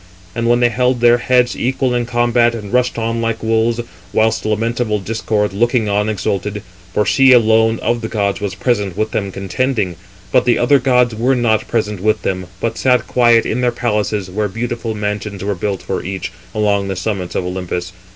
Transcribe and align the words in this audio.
And 0.33 0.49
they 0.63 0.69
held 0.69 0.99
their 0.99 1.19
heads 1.19 1.55
equal 1.55 1.93
in 1.93 2.07
combat, 2.07 2.55
and 2.55 2.73
rushed 2.73 2.97
on 2.97 3.21
like 3.21 3.43
wolves; 3.43 3.79
whilst 4.11 4.45
lamentable 4.47 4.97
Discord, 4.97 5.53
looking 5.53 5.87
on, 5.89 6.09
exulted: 6.09 6.63
for 6.91 7.05
she 7.05 7.31
alone 7.33 7.77
of 7.81 8.01
the 8.01 8.07
gods 8.07 8.41
was 8.41 8.55
present 8.55 8.97
with 8.97 9.11
them 9.11 9.31
contending. 9.31 9.97
But 10.31 10.45
the 10.45 10.57
other 10.57 10.79
gods 10.79 11.13
were 11.13 11.35
not 11.35 11.67
present 11.67 11.99
with 11.99 12.23
them, 12.23 12.47
but 12.59 12.79
sat 12.79 13.05
quiet 13.05 13.45
in 13.45 13.61
their 13.61 13.71
palaces, 13.71 14.27
where 14.27 14.47
beautiful 14.47 14.95
mansions 14.95 15.43
were 15.43 15.53
built 15.53 15.83
for 15.83 16.03
each, 16.03 16.31
along 16.55 16.87
the 16.87 16.95
summits 16.95 17.35
of 17.35 17.45
Olympus. 17.45 17.91